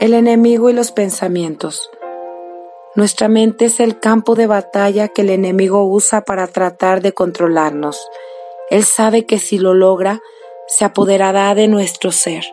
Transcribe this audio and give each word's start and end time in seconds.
El 0.00 0.14
enemigo 0.14 0.70
y 0.70 0.72
los 0.72 0.92
pensamientos. 0.92 1.90
Nuestra 2.94 3.28
mente 3.28 3.66
es 3.66 3.80
el 3.80 4.00
campo 4.00 4.34
de 4.34 4.46
batalla 4.46 5.08
que 5.08 5.20
el 5.20 5.28
enemigo 5.28 5.84
usa 5.84 6.22
para 6.22 6.46
tratar 6.46 7.02
de 7.02 7.12
controlarnos. 7.12 8.08
Él 8.70 8.84
sabe 8.84 9.26
que 9.26 9.38
si 9.38 9.58
lo 9.58 9.74
logra, 9.74 10.22
se 10.68 10.86
apoderará 10.86 11.54
de 11.54 11.68
nuestro 11.68 12.12
ser. 12.12 12.46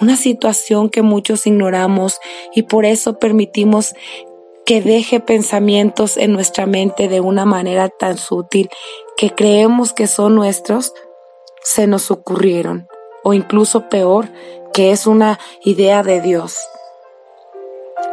Una 0.00 0.16
situación 0.16 0.88
que 0.88 1.02
muchos 1.02 1.46
ignoramos 1.46 2.18
y 2.54 2.62
por 2.62 2.86
eso 2.86 3.18
permitimos 3.18 3.92
que 4.64 4.80
deje 4.80 5.20
pensamientos 5.20 6.16
en 6.16 6.32
nuestra 6.32 6.64
mente 6.64 7.08
de 7.08 7.20
una 7.20 7.44
manera 7.44 7.90
tan 7.90 8.16
sutil 8.16 8.70
que 9.18 9.34
creemos 9.34 9.92
que 9.92 10.06
son 10.06 10.34
nuestros, 10.34 10.94
se 11.62 11.86
nos 11.86 12.10
ocurrieron, 12.10 12.88
o 13.22 13.34
incluso 13.34 13.90
peor, 13.90 14.30
que 14.72 14.92
es 14.92 15.06
una 15.06 15.38
idea 15.64 16.02
de 16.02 16.20
Dios. 16.20 16.56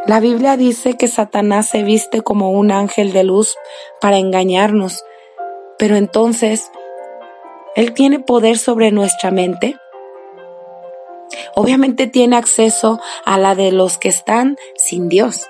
La 0.06 0.20
Biblia 0.20 0.56
dice 0.56 0.96
que 0.96 1.08
Satanás 1.08 1.68
se 1.68 1.82
viste 1.82 2.22
como 2.22 2.50
un 2.50 2.70
ángel 2.70 3.12
de 3.12 3.24
luz 3.24 3.56
para 4.00 4.18
engañarnos, 4.18 5.04
pero 5.78 5.96
entonces, 5.96 6.70
¿Él 7.78 7.94
tiene 7.94 8.18
poder 8.18 8.58
sobre 8.58 8.90
nuestra 8.90 9.30
mente? 9.30 9.76
Obviamente 11.54 12.08
tiene 12.08 12.34
acceso 12.34 12.98
a 13.24 13.38
la 13.38 13.54
de 13.54 13.70
los 13.70 13.98
que 13.98 14.08
están 14.08 14.56
sin 14.74 15.08
Dios. 15.08 15.46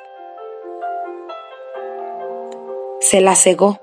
Se 3.00 3.22
la 3.22 3.34
cegó. 3.34 3.80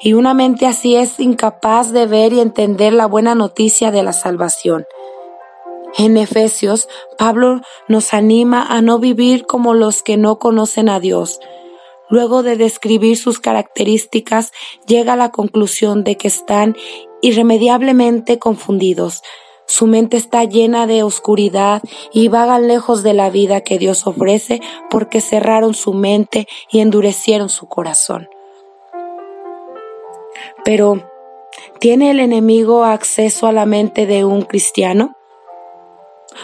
Y 0.00 0.12
una 0.12 0.32
mente 0.32 0.66
así 0.66 0.94
es 0.94 1.18
incapaz 1.18 1.90
de 1.90 2.06
ver 2.06 2.32
y 2.32 2.38
entender 2.38 2.92
la 2.92 3.06
buena 3.06 3.34
noticia 3.34 3.90
de 3.90 4.04
la 4.04 4.12
salvación. 4.12 4.86
En 5.96 6.16
Efesios, 6.16 6.88
Pablo 7.16 7.62
nos 7.88 8.12
anima 8.12 8.62
a 8.62 8.82
no 8.82 8.98
vivir 8.98 9.46
como 9.46 9.74
los 9.74 10.02
que 10.02 10.16
no 10.16 10.38
conocen 10.38 10.88
a 10.88 11.00
Dios. 11.00 11.40
Luego 12.10 12.42
de 12.42 12.56
describir 12.56 13.16
sus 13.16 13.40
características, 13.40 14.52
llega 14.86 15.14
a 15.14 15.16
la 15.16 15.30
conclusión 15.30 16.04
de 16.04 16.16
que 16.16 16.28
están 16.28 16.76
irremediablemente 17.22 18.38
confundidos. 18.38 19.22
Su 19.66 19.86
mente 19.86 20.16
está 20.16 20.44
llena 20.44 20.86
de 20.86 21.02
oscuridad 21.02 21.82
y 22.12 22.28
vagan 22.28 22.68
lejos 22.68 23.02
de 23.02 23.12
la 23.12 23.28
vida 23.28 23.60
que 23.60 23.78
Dios 23.78 24.06
ofrece 24.06 24.60
porque 24.88 25.20
cerraron 25.20 25.74
su 25.74 25.92
mente 25.92 26.46
y 26.70 26.80
endurecieron 26.80 27.50
su 27.50 27.66
corazón. 27.68 28.28
Pero, 30.64 31.02
¿tiene 31.80 32.10
el 32.10 32.20
enemigo 32.20 32.84
acceso 32.84 33.46
a 33.46 33.52
la 33.52 33.66
mente 33.66 34.06
de 34.06 34.24
un 34.24 34.42
cristiano? 34.42 35.17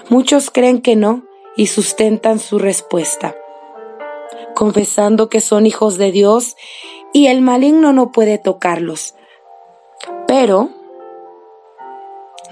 Muchos 0.08 0.50
creen 0.50 0.82
que 0.82 0.96
no 0.96 1.24
y 1.56 1.66
sustentan 1.66 2.38
su 2.38 2.58
respuesta, 2.58 3.36
confesando 4.54 5.28
que 5.28 5.40
son 5.40 5.66
hijos 5.66 5.98
de 5.98 6.12
Dios 6.12 6.56
y 7.12 7.28
el 7.28 7.40
maligno 7.40 7.92
no 7.92 8.12
puede 8.12 8.38
tocarlos. 8.38 9.14
Pero 10.26 10.70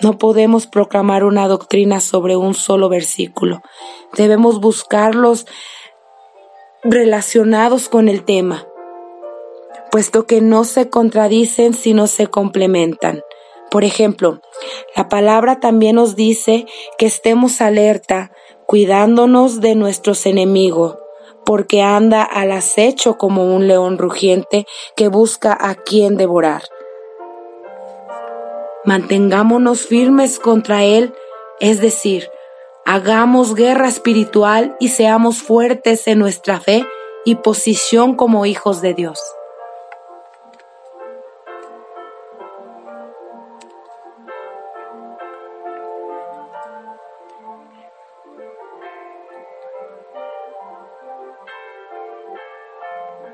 no 0.03 0.19
podemos 0.19 0.67
proclamar 0.67 1.25
una 1.25 1.47
doctrina 1.48 2.01
sobre 2.01 2.37
un 2.37 2.55
solo 2.55 2.89
versículo. 2.89 3.63
Debemos 4.17 4.61
buscarlos 4.61 5.47
relacionados 6.83 7.89
con 7.89 8.09
el 8.09 8.25
tema, 8.25 8.67
puesto 9.91 10.27
que 10.27 10.41
no 10.41 10.65
se 10.65 10.91
contradicen 10.91 11.75
sino 11.75 12.07
se 12.07 12.27
complementan. 12.27 13.23
Por 13.73 13.84
ejemplo, 13.84 14.42
la 14.95 15.09
palabra 15.09 15.59
también 15.59 15.97
nos 15.97 16.14
dice 16.14 16.67
que 16.98 17.07
estemos 17.07 17.63
alerta, 17.63 18.30
cuidándonos 18.67 19.63
de 19.63 19.74
nuestros 19.77 20.27
enemigos, 20.27 20.98
porque 21.47 21.80
anda 21.80 22.23
al 22.23 22.52
acecho 22.52 23.17
como 23.17 23.57
un 23.57 23.69
león 23.69 23.97
rugiente 23.97 24.67
que 24.95 25.08
busca 25.08 25.57
a 25.58 25.74
quien 25.74 26.19
devorar. 26.19 26.64
Mantengámonos 28.85 29.86
firmes 29.86 30.39
contra 30.39 30.85
él, 30.85 31.14
es 31.58 31.80
decir, 31.80 32.29
hagamos 32.85 33.55
guerra 33.55 33.89
espiritual 33.89 34.77
y 34.80 34.89
seamos 34.89 35.39
fuertes 35.39 36.07
en 36.08 36.18
nuestra 36.18 36.61
fe 36.61 36.85
y 37.24 37.36
posición 37.36 38.17
como 38.17 38.45
hijos 38.45 38.83
de 38.83 38.92
Dios. 38.92 39.18